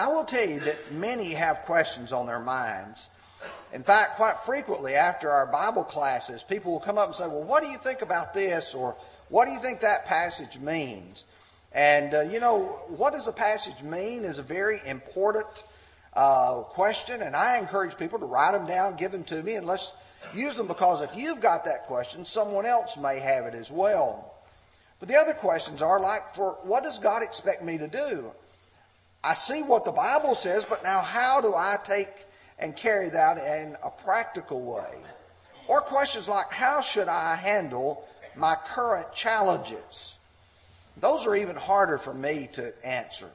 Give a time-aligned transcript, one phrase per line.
[0.00, 3.10] I will tell you that many have questions on their minds.
[3.74, 7.42] In fact, quite frequently after our Bible classes, people will come up and say, Well,
[7.42, 8.74] what do you think about this?
[8.74, 8.96] Or
[9.28, 11.26] what do you think that passage means?
[11.72, 12.60] And, uh, you know,
[12.96, 15.64] what does a passage mean is a very important
[16.14, 17.20] uh, question.
[17.20, 19.92] And I encourage people to write them down, give them to me, and let's
[20.34, 24.32] use them because if you've got that question, someone else may have it as well.
[24.98, 28.32] But the other questions are like, for what does God expect me to do?
[29.22, 32.08] I see what the Bible says, but now how do I take
[32.58, 34.90] and carry that in a practical way?
[35.68, 38.04] Or questions like, how should I handle
[38.34, 40.18] my current challenges?
[40.96, 43.28] Those are even harder for me to answer.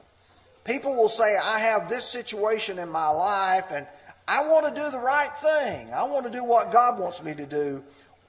[0.64, 3.86] People will say, I have this situation in my life and
[4.28, 5.94] I want to do the right thing.
[5.94, 7.84] I want to do what God wants me to do.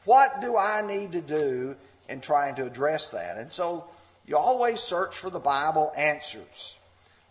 [0.05, 1.75] What do I need to do
[2.07, 3.37] in trying to address that?
[3.37, 3.85] And so
[4.27, 6.76] you always search for the Bible answers.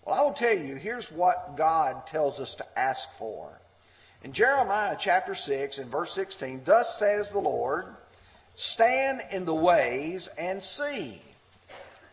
[0.07, 3.51] Well, I will tell you, here's what God tells us to ask for.
[4.23, 7.87] In Jeremiah chapter 6 and verse 16, thus says the Lord,
[8.55, 11.21] stand in the ways and see,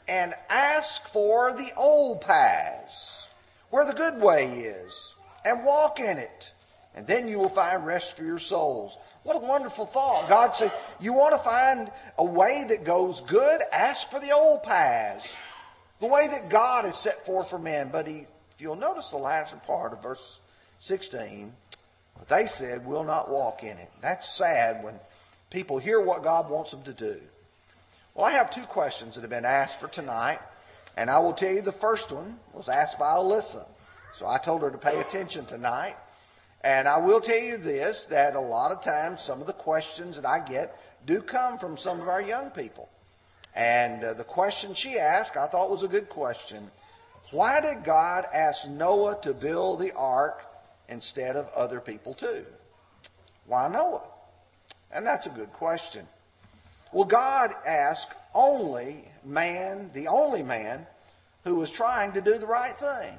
[0.07, 3.27] and ask for the old paths,
[3.69, 5.13] where the good way is,
[5.45, 6.51] and walk in it,
[6.95, 8.97] and then you will find rest for your souls.
[9.21, 10.27] What a wonderful thought.
[10.27, 13.61] God said, You want to find a way that goes good?
[13.71, 15.35] Ask for the old paths.
[16.03, 17.87] The way that God has set forth for men.
[17.89, 20.41] But he, if you'll notice the last part of verse
[20.79, 21.53] 16,
[22.27, 23.89] they said, We'll not walk in it.
[24.01, 24.95] That's sad when
[25.49, 27.21] people hear what God wants them to do.
[28.13, 30.39] Well, I have two questions that have been asked for tonight.
[30.97, 33.65] And I will tell you the first one was asked by Alyssa.
[34.13, 35.95] So I told her to pay attention tonight.
[36.65, 40.17] And I will tell you this that a lot of times some of the questions
[40.17, 42.89] that I get do come from some of our young people.
[43.55, 46.71] And uh, the question she asked I thought was a good question.
[47.31, 50.43] Why did God ask Noah to build the ark
[50.89, 52.45] instead of other people too?
[53.47, 54.03] Why Noah?
[54.91, 56.07] And that's a good question.
[56.91, 60.85] Well, God asked only man, the only man,
[61.43, 63.17] who was trying to do the right thing.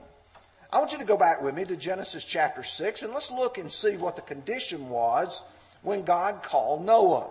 [0.73, 3.59] I want you to go back with me to Genesis chapter 6 and let's look
[3.59, 5.43] and see what the condition was
[5.83, 7.31] when God called Noah.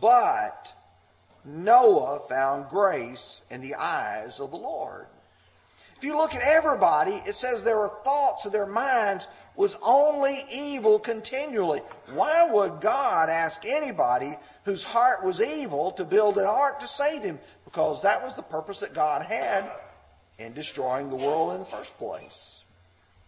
[0.00, 0.74] But
[1.44, 5.06] Noah found grace in the eyes of the Lord.
[5.96, 9.26] If you look at everybody, it says their thoughts of their minds
[9.56, 11.80] was only evil continually.
[12.12, 17.24] Why would God ask anybody whose heart was evil to build an ark to save
[17.24, 17.40] him?
[17.64, 19.68] Because that was the purpose that God had
[20.38, 22.62] in destroying the world in the first place.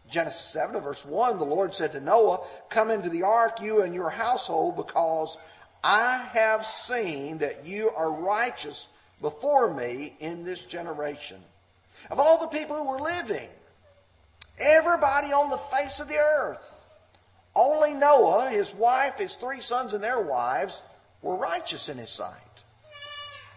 [0.09, 3.93] Genesis 7 verse 1, the Lord said to Noah, Come into the ark, you and
[3.93, 5.39] your household, because
[5.83, 8.89] I have seen that you are righteous
[9.21, 11.41] before me in this generation.
[12.11, 13.49] Of all the people who were living,
[14.59, 16.87] everybody on the face of the earth,
[17.55, 20.83] only Noah, his wife, his three sons, and their wives
[21.23, 22.37] were righteous in his sight.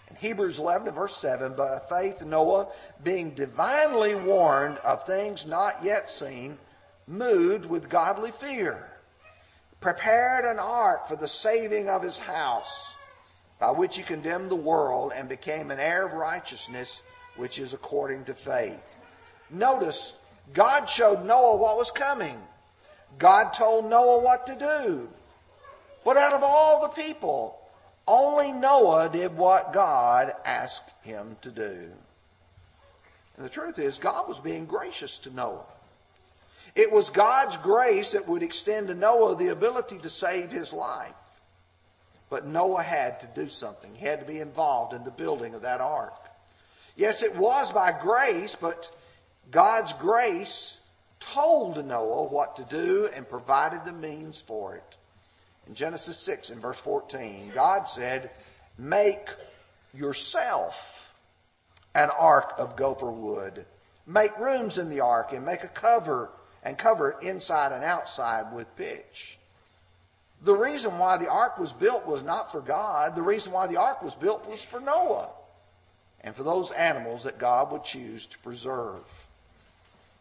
[0.09, 2.67] In Hebrews 11 verse 7, by faith Noah,
[3.03, 6.57] being divinely warned of things not yet seen,
[7.07, 8.93] moved with godly fear
[9.83, 12.95] prepared an ark for the saving of his house,
[13.59, 17.03] by which he condemned the world and became an heir of righteousness,
[17.35, 18.95] which is according to faith.
[19.51, 20.16] Notice,
[20.53, 22.38] God showed Noah what was coming.
[23.19, 25.09] God told Noah what to do.
[26.05, 27.59] But out of all the people,
[28.07, 31.91] only Noah did what God asked him to do.
[33.35, 35.65] And the truth is, God was being gracious to Noah.
[36.75, 41.14] It was God's grace that would extend to Noah the ability to save his life.
[42.30, 43.94] But Noah had to do something.
[43.94, 46.16] He had to be involved in the building of that ark.
[46.96, 48.90] Yes, it was by grace, but
[49.52, 50.80] God's grace
[51.20, 54.98] told Noah what to do and provided the means for it.
[55.68, 58.31] In Genesis 6 and verse 14, God said,
[58.78, 59.30] Make
[59.94, 61.14] yourself
[61.96, 63.66] an ark of gopher wood.
[64.06, 66.31] Make rooms in the ark and make a cover
[66.63, 69.38] and cover it inside and outside with pitch.
[70.44, 73.15] The reason why the ark was built was not for God.
[73.15, 75.30] The reason why the ark was built was for Noah
[76.21, 79.04] and for those animals that God would choose to preserve.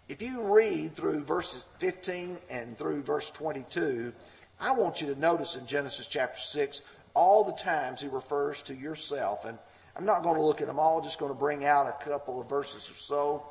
[0.09, 4.13] if you read through verses 15 and through verse 22,
[4.61, 6.83] I want you to notice in Genesis chapter 6
[7.15, 9.45] all the times he refers to yourself.
[9.45, 9.59] And
[9.97, 12.41] I'm not going to look at them all, just going to bring out a couple
[12.41, 13.45] of verses or so.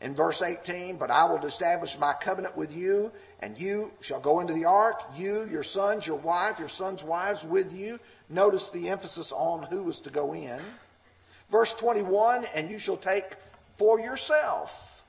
[0.00, 4.40] In verse 18, but I will establish my covenant with you, and you shall go
[4.40, 7.98] into the ark, you, your sons, your wife, your sons' wives with you.
[8.28, 10.60] Notice the emphasis on who was to go in.
[11.50, 13.24] Verse 21, and you shall take
[13.76, 15.04] for yourself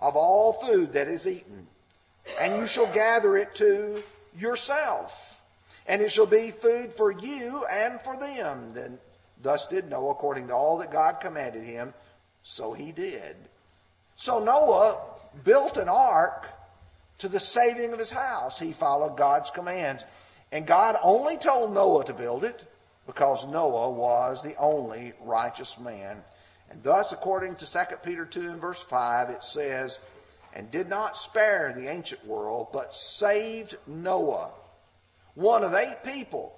[0.00, 1.66] of all food that is eaten,
[2.38, 4.02] and you shall gather it to
[4.38, 5.40] yourself,
[5.86, 8.72] and it shall be food for you and for them.
[8.74, 8.98] Then
[9.42, 11.94] thus did Noah according to all that God commanded him,
[12.42, 13.36] so he did.
[14.16, 15.00] So Noah
[15.44, 16.46] built an ark
[17.18, 18.58] to the saving of his house.
[18.58, 20.04] He followed God's commands.
[20.52, 22.64] And God only told Noah to build it
[23.06, 26.22] because Noah was the only righteous man.
[26.70, 29.98] And thus, according to 2 Peter 2 and verse 5, it says,
[30.54, 34.50] And did not spare the ancient world, but saved Noah,
[35.34, 36.54] one of eight people,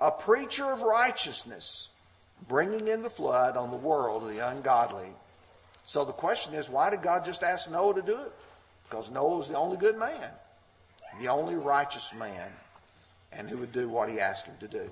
[0.00, 1.90] a preacher of righteousness,
[2.48, 5.10] bringing in the flood on the world of the ungodly.
[5.84, 8.32] So the question is, why did God just ask Noah to do it?
[8.88, 10.30] Because Noah was the only good man,
[11.20, 12.50] the only righteous man,
[13.32, 14.90] and who would do what he asked him to do.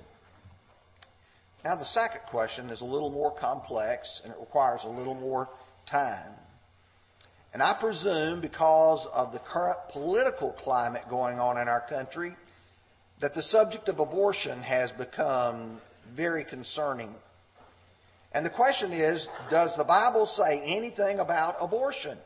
[1.64, 5.48] Now, the second question is a little more complex and it requires a little more
[5.84, 6.32] time.
[7.52, 12.34] And I presume because of the current political climate going on in our country,
[13.18, 15.78] that the subject of abortion has become
[16.12, 17.14] very concerning.
[18.32, 22.18] And the question is Does the Bible say anything about abortion?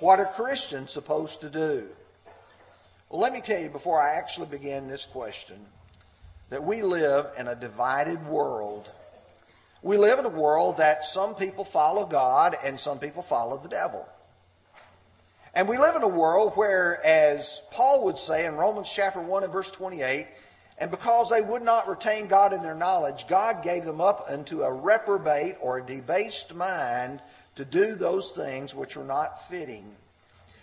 [0.00, 1.88] What are Christians supposed to do?
[3.08, 5.56] Well, let me tell you before I actually begin this question
[6.50, 8.90] that we live in a divided world.
[9.82, 13.68] We live in a world that some people follow God and some people follow the
[13.68, 14.06] devil.
[15.54, 19.44] And we live in a world where, as Paul would say in Romans chapter 1
[19.44, 20.26] and verse 28,
[20.78, 24.62] and because they would not retain God in their knowledge, God gave them up unto
[24.62, 27.22] a reprobate or a debased mind
[27.54, 29.96] to do those things which were not fitting.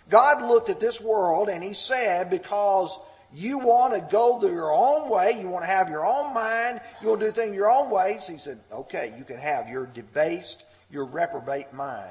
[0.08, 2.98] God looked at this world and he said, because
[3.32, 5.38] you want to go your own way.
[5.40, 6.80] You want to have your own mind.
[7.02, 8.28] You want to do things your own ways.
[8.28, 12.10] He said, okay, you can have your debased, your reprobate mind.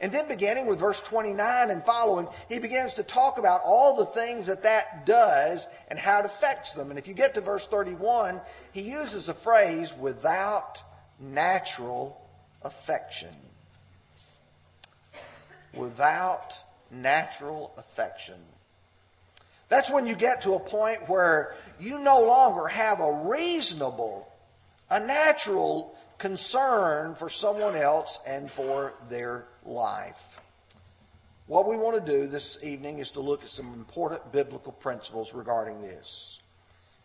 [0.00, 4.06] And then beginning with verse 29 and following, he begins to talk about all the
[4.06, 6.90] things that that does and how it affects them.
[6.90, 8.40] And if you get to verse 31,
[8.72, 10.82] he uses a phrase, without
[11.18, 12.20] natural
[12.62, 13.34] affection.
[15.72, 16.54] Without
[16.90, 18.36] natural affection.
[19.68, 24.30] That's when you get to a point where you no longer have a reasonable,
[24.90, 30.40] a natural concern for someone else and for their life.
[31.46, 35.32] What we want to do this evening is to look at some important biblical principles
[35.32, 36.40] regarding this.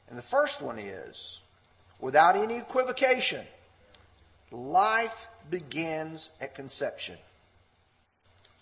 [0.09, 1.41] And the first one is
[1.99, 3.45] without any equivocation,
[4.49, 7.17] life begins at conception.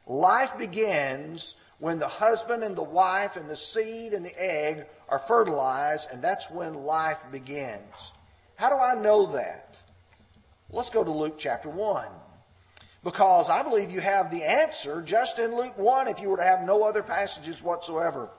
[0.06, 5.19] Life begins when the husband and the wife and the seed and the egg are
[5.19, 8.12] fertilized, and that's when life begins.
[8.56, 9.81] How do I know that?
[10.71, 12.07] Let's go to Luke chapter 1.
[13.04, 16.44] Because I believe you have the answer just in Luke 1 if you were to
[16.44, 18.29] have no other passages whatsoever.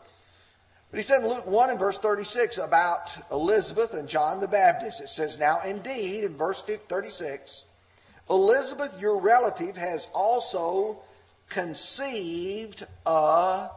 [0.90, 5.00] But he said in Luke 1 and verse 36 about Elizabeth and John the Baptist.
[5.00, 7.64] It says, Now indeed, in verse 36,
[8.28, 10.98] Elizabeth, your relative, has also
[11.48, 13.70] conceived a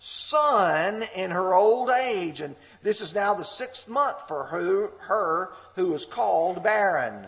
[0.00, 2.40] son in her old age.
[2.40, 7.26] And this is now the sixth month for her, her who is called barren.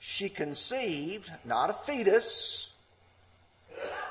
[0.00, 2.72] She conceived not a fetus,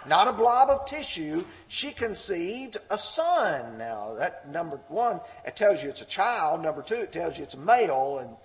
[0.08, 1.44] not a blob of tissue.
[1.68, 3.78] She conceived a son.
[3.78, 6.62] Now, that number one, it tells you it's a child.
[6.62, 8.20] Number two, it tells you it's a male.
[8.20, 8.36] And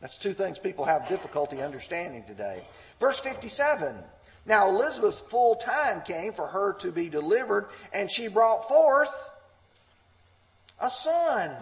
[0.00, 2.64] that's two things people have difficulty understanding today.
[2.98, 3.96] Verse 57
[4.46, 9.32] now Elizabeth's full time came for her to be delivered, and she brought forth
[10.80, 11.52] a son.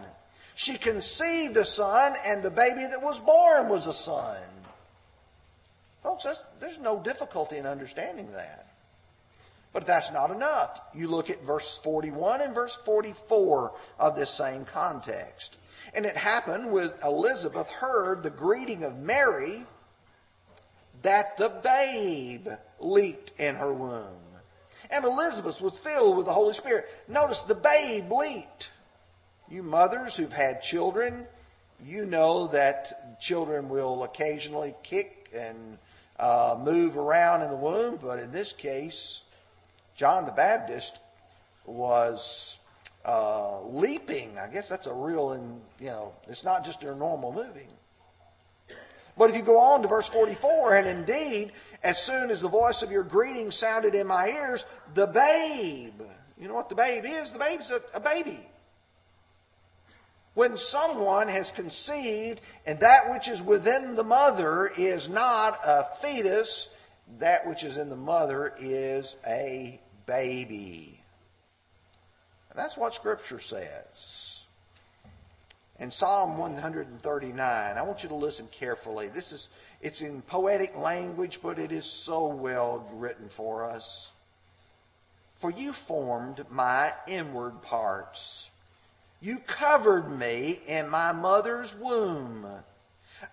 [0.54, 4.36] She conceived a son, and the baby that was born was a son.
[6.04, 6.26] Folks,
[6.60, 8.66] there's no difficulty in understanding that.
[9.72, 10.80] But that's not enough.
[10.94, 15.58] You look at verse 41 and verse 44 of this same context.
[15.94, 19.64] And it happened with Elizabeth heard the greeting of Mary
[21.02, 24.20] that the babe leaped in her womb.
[24.90, 26.86] And Elizabeth was filled with the Holy Spirit.
[27.08, 28.70] Notice the babe leaped.
[29.50, 31.26] You mothers who've had children,
[31.82, 35.78] you know that children will occasionally kick and
[36.18, 39.22] uh, move around in the womb, but in this case,
[39.94, 40.98] John the Baptist
[41.66, 42.58] was
[43.04, 44.38] uh, leaping.
[44.38, 47.68] I guess that's a real, and you know, it's not just their normal moving.
[49.16, 51.52] But if you go on to verse 44, and indeed,
[51.84, 56.00] as soon as the voice of your greeting sounded in my ears, the babe,
[56.36, 57.30] you know what the babe is?
[57.30, 58.40] The babe's a, a baby.
[60.34, 66.74] When someone has conceived and that which is within the mother is not a fetus,
[67.18, 71.00] that which is in the mother is a baby.
[72.50, 74.42] And that's what Scripture says.
[75.80, 79.08] In Psalm 139, I want you to listen carefully.
[79.08, 79.48] This is
[79.80, 84.12] it's in poetic language, but it is so well written for us.
[85.34, 88.50] For you formed my inward parts.
[89.24, 92.46] You covered me in my mother's womb.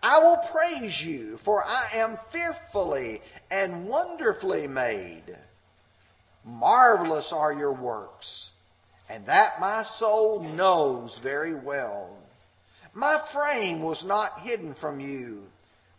[0.02, 3.22] I will praise you, for I am fearfully
[3.52, 5.36] and wonderfully made.
[6.46, 8.52] Marvelous are your works,
[9.10, 12.18] and that my soul knows very well.
[12.94, 15.44] My frame was not hidden from you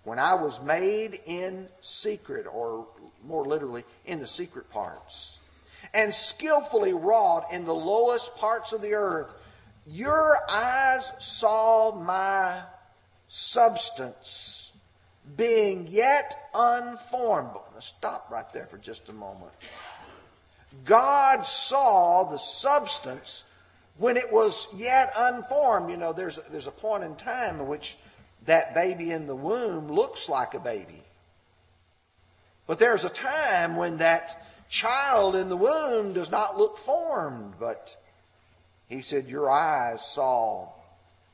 [0.04, 2.86] when I was made in secret, or
[3.26, 5.36] more literally, in the secret parts,
[5.92, 9.34] and skillfully wrought in the lowest parts of the earth.
[9.86, 12.62] Your eyes saw my
[13.28, 14.72] substance
[15.36, 17.50] being yet unformed.
[17.74, 19.52] Let's stop right there for just a moment.
[20.84, 23.44] God saw the substance
[23.98, 25.90] when it was yet unformed.
[25.90, 27.96] You know, there's, there's a point in time in which
[28.46, 31.02] that baby in the womb looks like a baby.
[32.66, 37.96] But there's a time when that child in the womb does not look formed, but
[38.92, 40.68] he said, Your eyes saw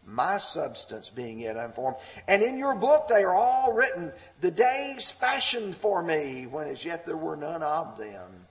[0.07, 1.97] my substance being yet unformed.
[2.27, 6.85] And in your book they are all written, the days fashioned for me, when as
[6.85, 8.47] yet there were none of them.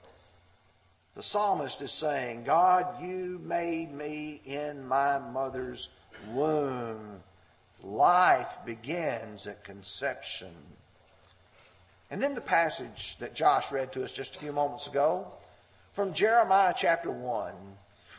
[1.15, 5.89] The psalmist is saying, God, you made me in my mother's
[6.31, 7.23] womb.
[7.81, 10.53] Life begins at conception.
[12.11, 15.27] And then the passage that Josh read to us just a few moments ago
[15.93, 17.53] from Jeremiah chapter 1.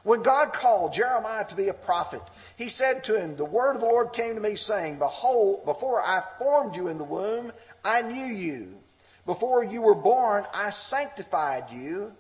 [0.05, 2.23] When God called Jeremiah to be a prophet,
[2.57, 6.03] he said to him, The word of the Lord came to me, saying, Behold, before
[6.03, 7.53] I formed you in the womb,
[7.85, 8.79] I knew you.
[9.27, 12.13] Before you were born, I sanctified you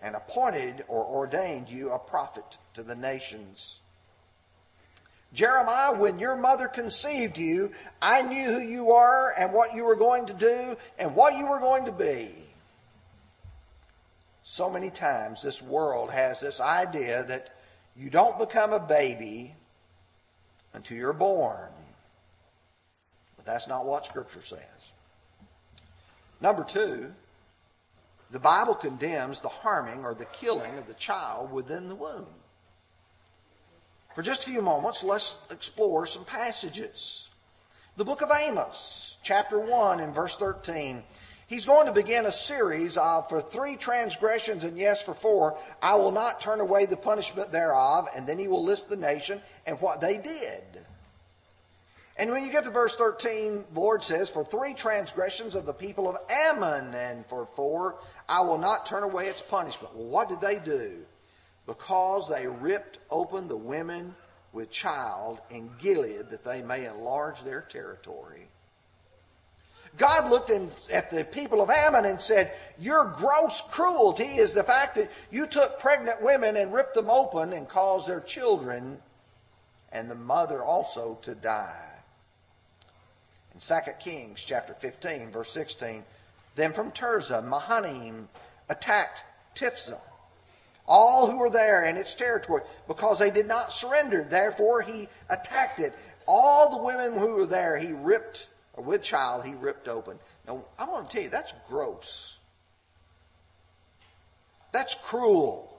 [0.00, 3.80] and appointed or ordained you a prophet to the nations.
[5.32, 9.96] Jeremiah, when your mother conceived you, I knew who you were and what you were
[9.96, 12.34] going to do and what you were going to be.
[14.50, 17.54] So many times this world has this idea that
[17.94, 19.54] you don't become a baby
[20.72, 21.68] until you're born.
[23.36, 24.92] But that's not what Scripture says.
[26.40, 27.12] Number two,
[28.30, 32.26] the Bible condemns the harming or the killing of the child within the womb.
[34.14, 37.28] For just a few moments, let's explore some passages.
[37.98, 41.02] The book of Amos, chapter 1 and verse 13
[41.48, 45.94] He's going to begin a series of for three transgressions and yes for four, I
[45.94, 48.06] will not turn away the punishment thereof.
[48.14, 50.62] And then he will list the nation and what they did.
[52.18, 55.72] And when you get to verse 13, the Lord says, For three transgressions of the
[55.72, 59.94] people of Ammon, and for four, I will not turn away its punishment.
[59.94, 61.06] Well, what did they do?
[61.66, 64.14] Because they ripped open the women
[64.52, 68.48] with child in Gilead that they may enlarge their territory.
[69.96, 74.62] God looked in, at the people of Ammon and said, Your gross cruelty is the
[74.62, 78.98] fact that you took pregnant women and ripped them open and caused their children
[79.92, 81.94] and the mother also to die.
[83.54, 86.04] In 2 Kings chapter 15, verse 16,
[86.54, 88.28] then from Tirzah, Menahem
[88.68, 90.00] attacked Tiphsah,
[90.86, 94.24] all who were there in its territory, because they did not surrender.
[94.24, 95.92] Therefore, he attacked it.
[96.26, 98.48] All the women who were there, he ripped
[98.84, 100.18] with child he ripped open.
[100.46, 102.38] Now, I want to tell you, that's gross.
[104.72, 105.78] That's cruel.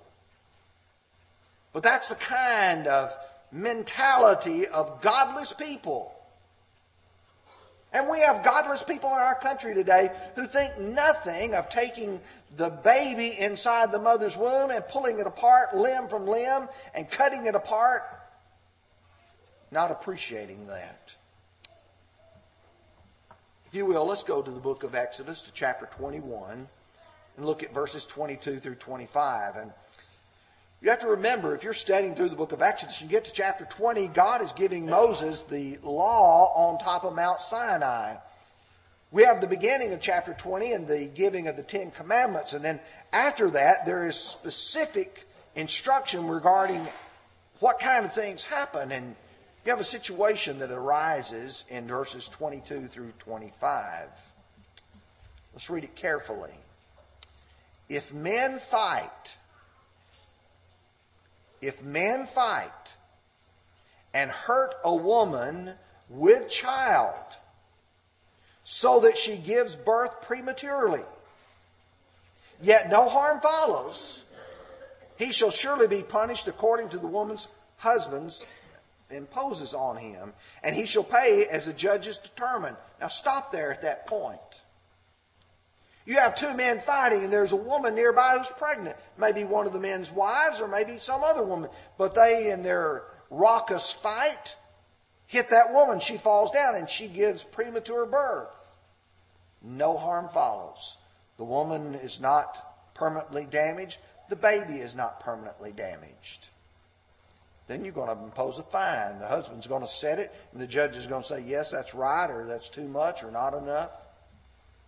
[1.73, 3.13] But that's the kind of
[3.51, 6.13] mentality of godless people.
[7.91, 12.19] And we have godless people in our country today who think nothing of taking
[12.55, 17.47] the baby inside the mother's womb and pulling it apart limb from limb and cutting
[17.47, 18.03] it apart,
[19.71, 21.15] not appreciating that.
[23.69, 26.67] If you will, let's go to the book of Exodus to chapter 21
[27.37, 29.57] and look at verses 22 through 25.
[29.57, 29.71] And
[30.81, 33.31] you have to remember, if you're studying through the book of Exodus, you get to
[33.31, 38.15] chapter 20, God is giving Moses the law on top of Mount Sinai.
[39.11, 42.53] We have the beginning of chapter 20 and the giving of the Ten Commandments.
[42.53, 42.79] And then
[43.13, 46.87] after that, there is specific instruction regarding
[47.59, 48.91] what kind of things happen.
[48.91, 49.15] And
[49.69, 54.07] you have a situation that arises in verses 22 through 25.
[55.53, 56.55] Let's read it carefully.
[57.87, 59.35] If men fight,
[61.61, 62.95] if men fight
[64.11, 65.73] and hurt a woman
[66.09, 67.13] with child
[68.63, 71.03] so that she gives birth prematurely,
[72.59, 74.23] yet no harm follows,
[75.19, 77.47] he shall surely be punished according to the woman's
[77.77, 78.43] husband's
[79.09, 82.75] imposes on him, and he shall pay as the judges determine.
[83.01, 84.61] Now stop there at that point.
[86.05, 88.97] You have two men fighting, and there's a woman nearby who's pregnant.
[89.17, 91.69] Maybe one of the men's wives, or maybe some other woman.
[91.97, 94.55] But they, in their raucous fight,
[95.27, 95.99] hit that woman.
[95.99, 98.71] She falls down, and she gives premature birth.
[99.61, 100.97] No harm follows.
[101.37, 102.57] The woman is not
[102.95, 103.99] permanently damaged.
[104.29, 106.47] The baby is not permanently damaged.
[107.69, 109.19] Then you're going to impose a fine.
[109.19, 111.93] The husband's going to set it, and the judge is going to say, yes, that's
[111.93, 113.91] right, or that's too much, or not enough.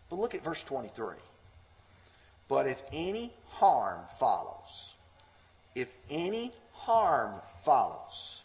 [0.10, 1.14] But look at verse 23.
[2.50, 4.96] But if any harm follows,
[5.76, 8.42] if any harm follows,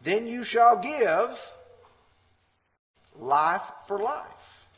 [0.00, 1.52] then you shall give
[3.18, 4.68] life for life,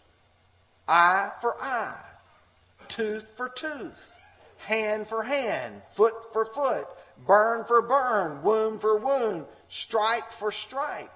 [0.89, 2.07] eye for eye,
[2.89, 4.19] tooth for tooth,
[4.57, 6.89] hand for hand, foot for foot,
[7.27, 11.11] burn for burn, wound for wound, stripe for stripe.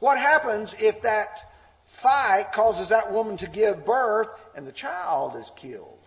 [0.00, 1.40] What happens if that
[1.86, 5.98] fight causes that woman to give birth and the child is killed.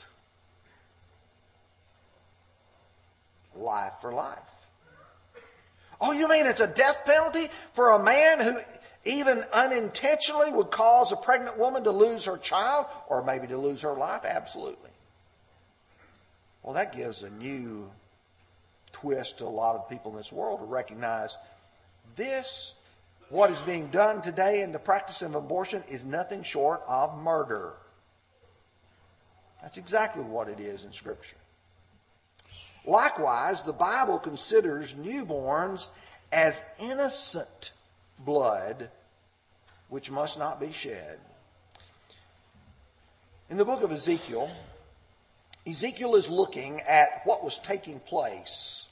[3.56, 4.38] Life for life.
[6.00, 8.58] Oh, you mean it's a death penalty for a man who
[9.06, 13.82] even unintentionally would cause a pregnant woman to lose her child or maybe to lose
[13.82, 14.22] her life?
[14.24, 14.92] Absolutely.
[16.62, 17.90] Well, that gives a new
[19.02, 21.38] twist to a lot of people in this world to recognize
[22.16, 22.76] this
[23.30, 27.74] what is being done today in the practice of abortion is nothing short of murder.
[29.62, 31.36] That's exactly what it is in Scripture.
[32.86, 35.90] Likewise, the Bible considers newborns
[36.32, 37.74] as innocent
[38.20, 38.90] blood
[39.90, 41.20] which must not be shed.
[43.50, 44.50] In the book of Ezekiel,
[45.66, 48.87] Ezekiel is looking at what was taking place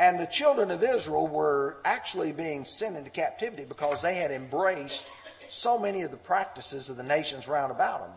[0.00, 5.06] and the children of Israel were actually being sent into captivity because they had embraced
[5.50, 8.12] so many of the practices of the nations round about them.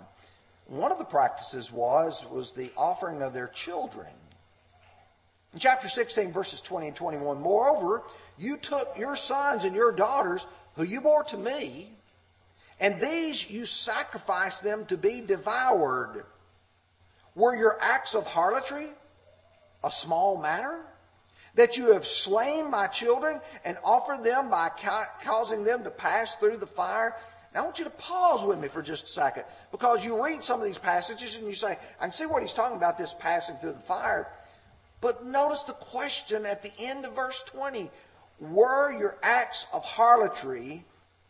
[0.68, 4.08] One of the practices was, was the offering of their children.
[5.52, 8.04] In chapter 16, verses 20 and 21, moreover,
[8.38, 11.92] you took your sons and your daughters, who you bore to me,
[12.80, 16.24] and these you sacrificed them to be devoured.
[17.36, 18.88] Were your acts of harlotry
[19.84, 20.80] a small matter?
[21.56, 26.36] That you have slain my children and offered them by ca- causing them to pass
[26.36, 27.16] through the fire.
[27.54, 30.44] Now, I want you to pause with me for just a second because you read
[30.44, 33.14] some of these passages and you say, I can see what he's talking about, this
[33.14, 34.28] passing through the fire.
[35.02, 37.92] But notice the question at the end of verse 20
[38.40, 40.86] Were your acts of harlotry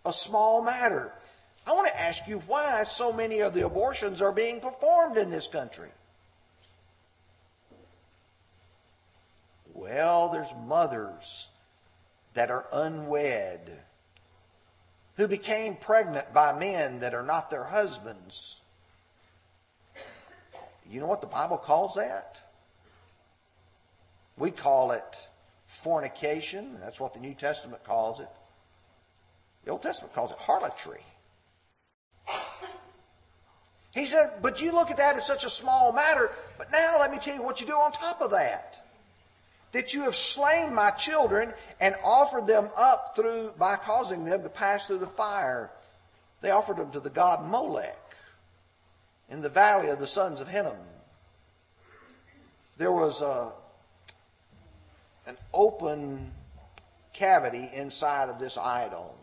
[0.06, 1.12] a small matter?
[1.66, 5.30] I want to ask you why so many of the abortions are being performed in
[5.30, 5.90] this country.
[9.94, 11.50] Well, there's mothers
[12.34, 13.80] that are unwed
[15.18, 18.62] who became pregnant by men that are not their husbands.
[20.90, 22.42] You know what the Bible calls that?
[24.36, 25.28] We call it
[25.68, 26.80] fornication.
[26.82, 28.30] That's what the New Testament calls it.
[29.66, 31.04] The Old Testament calls it harlotry.
[33.94, 37.12] He said, but you look at that as such a small matter, but now let
[37.12, 38.83] me tell you what you do on top of that
[39.74, 44.50] that you have slain my children and offered them up through by causing them to
[44.50, 45.70] pass through the fire.
[46.42, 47.98] They offered them to the god Molech
[49.30, 50.78] in the valley of the sons of Hinnom.
[52.78, 53.52] There was a,
[55.26, 56.32] an open
[57.12, 59.16] cavity inside of this idol.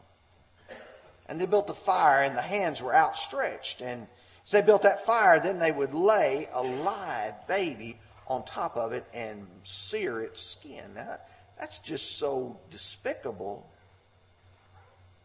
[1.29, 3.83] And they built a fire, and the hands were outstretched.
[3.83, 4.09] And
[4.45, 7.97] as they built that fire, then they would lay a live baby
[8.31, 10.95] on top of it and sear its skin.
[10.95, 11.19] Now,
[11.59, 13.69] that's just so despicable.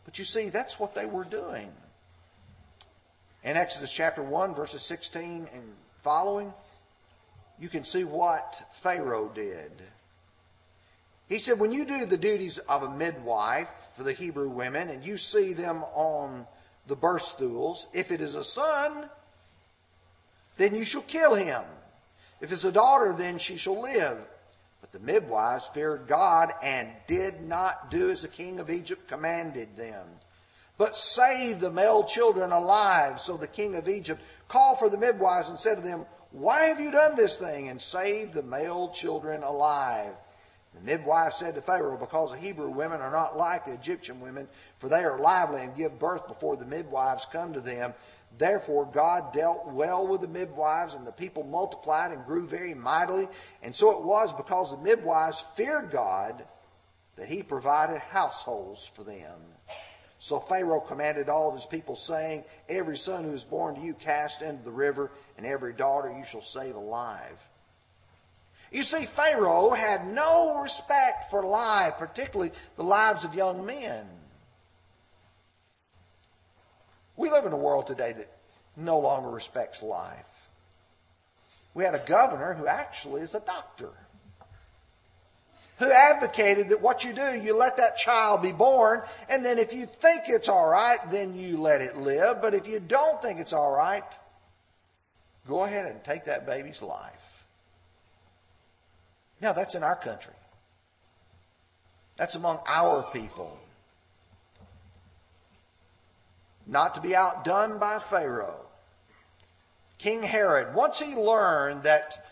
[0.04, 1.72] But you see, that's what they were doing.
[3.44, 5.63] In Exodus chapter 1, verses 16 and
[6.00, 6.52] following,
[7.60, 9.72] you can see what Pharaoh did.
[11.30, 15.06] He said, when you do the duties of a midwife for the Hebrew women and
[15.06, 16.46] you see them on
[16.88, 17.88] the birth stools.
[17.94, 19.10] If it is a son,
[20.58, 21.63] then you shall kill him.
[22.41, 24.17] If it's a daughter, then she shall live.
[24.82, 29.76] But the midwives feared God and did not do as the king of Egypt commanded
[29.76, 30.06] them,
[30.78, 33.19] but saved the male children alive.
[33.19, 36.80] So the king of Egypt called for the midwives and said to them, Why have
[36.80, 40.13] you done this thing and saved the male children alive?
[40.76, 44.48] The midwife said to Pharaoh, Because the Hebrew women are not like the Egyptian women,
[44.78, 47.93] for they are lively and give birth before the midwives come to them.
[48.38, 53.30] Therefore, God dealt well with the midwives, and the people multiplied and grew very mightily.
[53.63, 56.43] And so it was because the midwives feared God
[57.15, 59.39] that he provided households for them.
[60.19, 63.93] So Pharaoh commanded all of his people, saying, Every son who is born to you
[63.93, 67.39] cast into the river, and every daughter you shall save alive.
[68.71, 74.08] You see, Pharaoh had no respect for life, particularly the lives of young men.
[77.17, 78.32] We live in a world today that
[78.75, 80.49] no longer respects life.
[81.73, 83.91] We had a governor who actually is a doctor
[85.78, 89.73] who advocated that what you do, you let that child be born, and then if
[89.73, 92.41] you think it's all right, then you let it live.
[92.41, 94.04] But if you don't think it's all right,
[95.47, 97.45] go ahead and take that baby's life.
[99.41, 100.34] Now, that's in our country.
[102.15, 103.60] That's among our people
[106.67, 108.65] not to be outdone by Pharaoh.
[109.97, 112.25] King Herod, once he learned that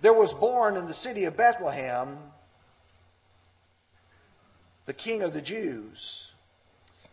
[0.00, 2.18] there was born in the city of Bethlehem
[4.86, 6.32] the king of the Jews,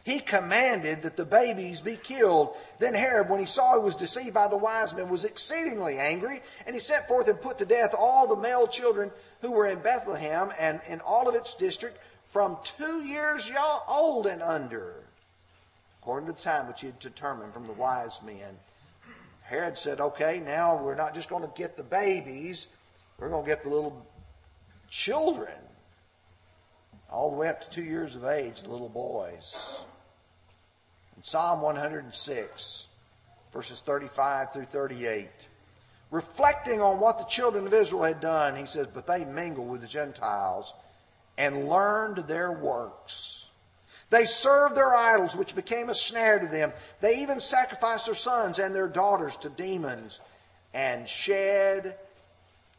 [0.04, 2.56] he commanded that the babies be killed.
[2.80, 6.42] Then Herod, when he saw he was deceived by the wise men, was exceedingly angry,
[6.66, 9.12] and he sent forth and put to death all the male children
[9.42, 13.52] who were in Bethlehem and in all of its district from two years
[13.88, 14.96] old and under
[16.08, 18.58] according to the time which he had determined from the wise men.
[19.42, 22.68] Herod said, okay, now we're not just going to get the babies,
[23.20, 24.08] we're going to get the little
[24.88, 25.52] children,
[27.12, 29.82] all the way up to two years of age, the little boys.
[31.18, 32.88] In Psalm 106,
[33.52, 35.28] verses 35 through 38,
[36.10, 39.82] reflecting on what the children of Israel had done, he says, But they mingled with
[39.82, 40.74] the Gentiles
[41.38, 43.47] and learned their works.
[44.10, 46.72] They served their idols, which became a snare to them.
[47.02, 50.22] They even sacrificed their sons and their daughters to demons
[50.74, 51.98] and shed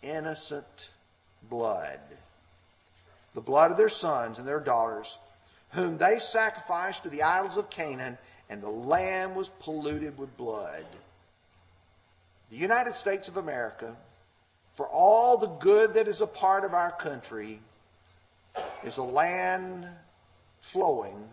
[0.02, 0.90] innocent
[1.48, 2.00] blood.
[3.34, 5.18] The blood of their sons and their daughters,
[5.72, 8.16] whom they sacrificed to the idols of Canaan,
[8.48, 10.86] and the land was polluted with blood.
[12.50, 13.94] The United States of America,
[14.74, 17.60] for all the good that is a part of our country,
[18.82, 19.86] is a land
[20.60, 21.28] flowing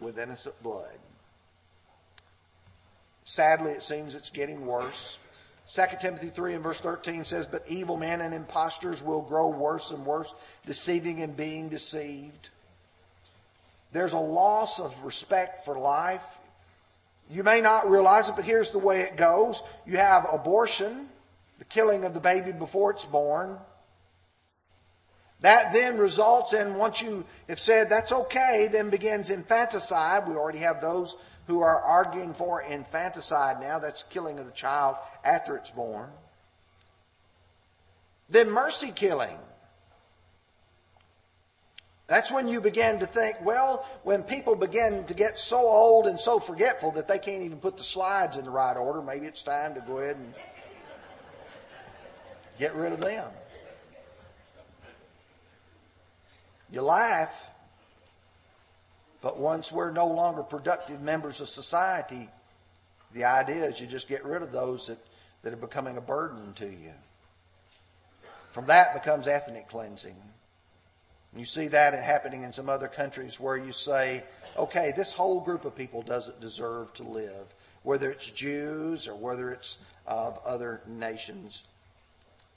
[0.00, 0.98] with innocent blood.
[3.24, 5.18] Sadly, it seems it's getting worse.
[5.72, 9.90] 2 Timothy 3 and verse 13 says, But evil men and impostors will grow worse
[9.90, 10.34] and worse,
[10.66, 12.50] deceiving and being deceived.
[13.92, 16.38] There's a loss of respect for life.
[17.30, 19.62] You may not realize it, but here's the way it goes.
[19.86, 21.08] You have abortion,
[21.58, 23.56] the killing of the baby before it's born.
[25.42, 30.28] That then results in, once you have said that's okay, then begins infanticide.
[30.28, 31.16] We already have those
[31.48, 33.80] who are arguing for infanticide now.
[33.80, 36.08] That's killing of the child after it's born.
[38.30, 39.36] Then mercy killing.
[42.06, 46.20] That's when you begin to think, well, when people begin to get so old and
[46.20, 49.42] so forgetful that they can't even put the slides in the right order, maybe it's
[49.42, 50.34] time to go ahead and
[52.58, 53.30] get rid of them.
[56.72, 57.38] You laugh,
[59.20, 62.28] but once we're no longer productive members of society,
[63.12, 64.98] the idea is you just get rid of those that,
[65.42, 66.94] that are becoming a burden to you.
[68.52, 70.16] From that becomes ethnic cleansing.
[71.36, 74.24] You see that happening in some other countries where you say,
[74.56, 79.50] okay, this whole group of people doesn't deserve to live, whether it's Jews or whether
[79.50, 81.64] it's of other nations.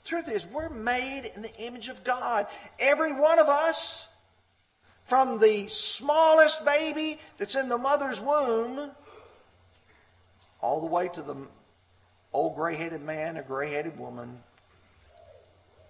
[0.06, 2.46] Truth is, we're made in the image of God.
[2.78, 4.06] Every one of us,
[5.02, 8.92] from the smallest baby that's in the mother's womb,
[10.60, 11.36] all the way to the
[12.32, 14.38] old gray headed man or gray headed woman.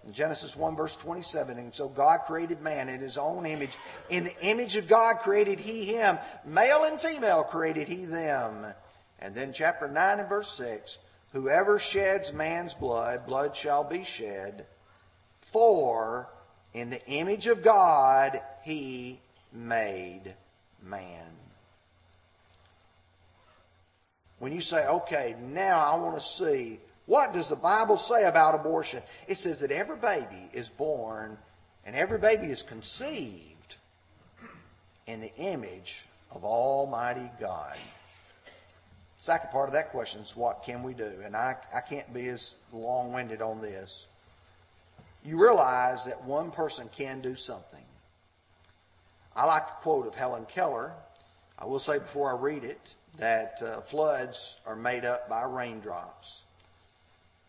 [0.05, 3.77] In Genesis 1, verse 27, and so God created man in his own image.
[4.09, 6.17] In the image of God created he him.
[6.43, 8.65] Male and female created he them.
[9.19, 10.97] And then chapter 9 and verse 6
[11.33, 14.65] Whoever sheds man's blood, blood shall be shed.
[15.41, 16.29] For
[16.73, 19.19] in the image of God he
[19.51, 20.35] made
[20.81, 21.37] man.
[24.39, 28.53] when you say, okay, now I want to see what does the Bible say about
[28.53, 29.01] abortion?
[29.27, 31.37] It says that every baby is born
[31.85, 33.75] and every baby is conceived
[35.07, 37.77] in the image of Almighty God.
[39.27, 41.11] Second part of that question is what can we do?
[41.21, 44.07] And I, I can't be as long winded on this.
[45.21, 47.83] You realize that one person can do something.
[49.35, 50.93] I like the quote of Helen Keller.
[51.59, 56.43] I will say before I read it that uh, floods are made up by raindrops.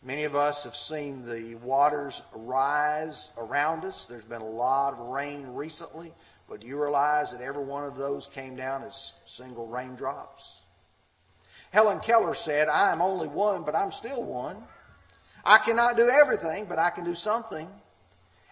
[0.03, 4.07] Many of us have seen the waters rise around us.
[4.07, 6.13] There's been a lot of rain recently,
[6.49, 10.63] but do you realize that every one of those came down as single raindrops?
[11.71, 14.57] Helen Keller said, I am only one, but I'm still one.
[15.45, 17.69] I cannot do everything, but I can do something.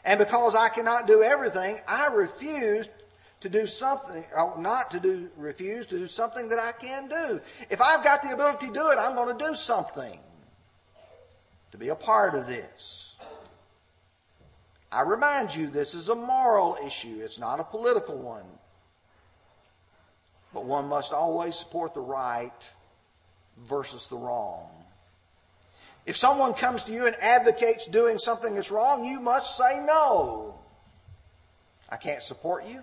[0.05, 2.89] And because I cannot do everything, I refuse
[3.41, 7.41] to do something, uh, not to do, refuse to do something that I can do.
[7.71, 10.21] If I've got the ability to do it, I'm going to do something
[11.73, 13.17] to be a part of this.
[14.91, 17.19] I remind you, this is a moral issue.
[17.21, 18.45] It's not a political one.
[20.55, 22.71] But one must always support the right
[23.65, 24.69] versus the wrong.
[26.05, 30.59] If someone comes to you and advocates doing something that's wrong, you must say no.
[31.89, 32.83] I can't support you.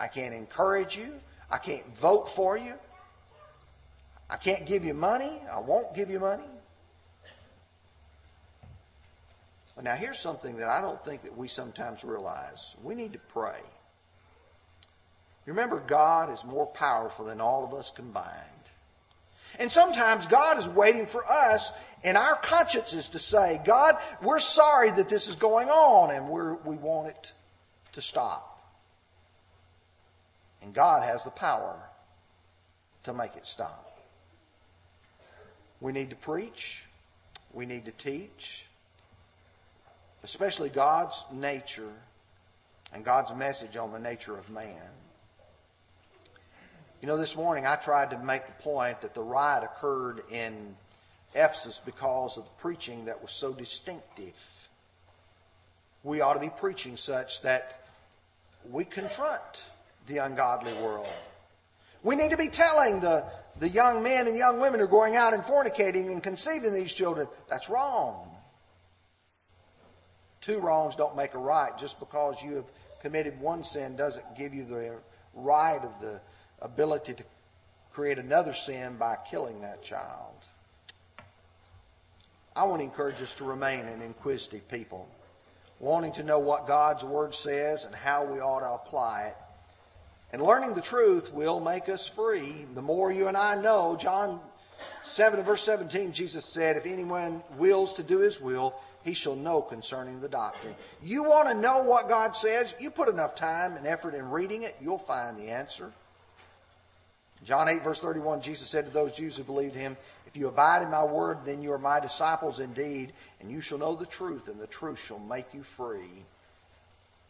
[0.00, 1.12] I can't encourage you.
[1.50, 2.74] I can't vote for you.
[4.28, 5.40] I can't give you money.
[5.52, 6.42] I won't give you money.
[9.80, 12.76] Now here's something that I don't think that we sometimes realize.
[12.82, 13.60] We need to pray.
[15.44, 18.55] Remember, God is more powerful than all of us combined.
[19.58, 21.72] And sometimes God is waiting for us
[22.04, 26.76] and our consciences to say, God, we're sorry that this is going on and we
[26.76, 27.32] want it
[27.92, 28.52] to stop.
[30.62, 31.80] And God has the power
[33.04, 33.98] to make it stop.
[35.80, 36.84] We need to preach.
[37.52, 38.66] We need to teach.
[40.22, 41.92] Especially God's nature
[42.92, 44.90] and God's message on the nature of man.
[47.02, 50.74] You know, this morning I tried to make the point that the riot occurred in
[51.34, 54.68] Ephesus because of the preaching that was so distinctive.
[56.02, 57.86] We ought to be preaching such that
[58.70, 59.64] we confront
[60.06, 61.06] the ungodly world.
[62.02, 63.24] We need to be telling the,
[63.58, 66.92] the young men and young women who are going out and fornicating and conceiving these
[66.94, 68.30] children that's wrong.
[70.40, 71.76] Two wrongs don't make a right.
[71.76, 72.70] Just because you have
[73.02, 74.94] committed one sin doesn't give you the
[75.34, 76.20] right of the
[76.60, 77.24] ability to
[77.92, 80.34] create another sin by killing that child.
[82.54, 85.08] I want to encourage us to remain an inquisitive people,
[85.78, 89.36] wanting to know what God's Word says and how we ought to apply it
[90.32, 92.66] and learning the truth will make us free.
[92.74, 94.40] The more you and I know, John
[95.04, 99.36] 7 and verse 17, Jesus said, If anyone wills to do his will, he shall
[99.36, 100.74] know concerning the doctrine.
[101.02, 102.74] You want to know what God says?
[102.80, 105.92] You put enough time and effort in reading it, you'll find the answer.
[107.44, 109.96] John 8, verse 31, Jesus said to those Jews who believed him,
[110.26, 113.78] If you abide in my word, then you are my disciples indeed, and you shall
[113.78, 116.24] know the truth, and the truth shall make you free.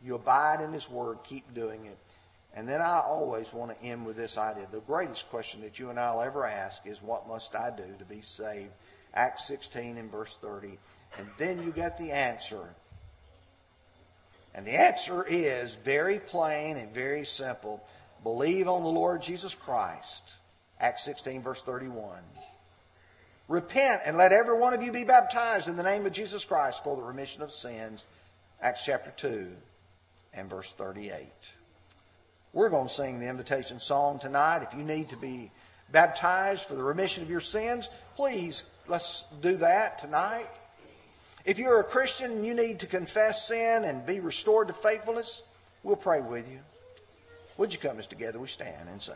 [0.03, 1.99] You abide in his word, keep doing it.
[2.55, 4.67] And then I always want to end with this idea.
[4.71, 7.85] The greatest question that you and I will ever ask is, What must I do
[7.99, 8.73] to be saved?
[9.13, 10.79] Acts 16 and verse 30.
[11.19, 12.75] And then you get the answer.
[14.55, 17.85] And the answer is very plain and very simple.
[18.23, 20.35] Believe on the Lord Jesus Christ.
[20.81, 22.19] Acts 16, verse 31.
[23.49, 26.83] Repent and let every one of you be baptized in the name of Jesus Christ
[26.83, 28.05] for the remission of sins.
[28.61, 29.47] Acts chapter 2
[30.35, 31.27] and verse 38.
[32.53, 34.63] We're going to sing the invitation song tonight.
[34.63, 35.51] If you need to be
[35.93, 40.49] baptized for the remission of your sins, please let's do that tonight.
[41.45, 45.43] If you're a Christian and you need to confess sin and be restored to faithfulness,
[45.85, 46.59] we'll pray with you.
[47.59, 49.15] Would you come as together we stand and sing?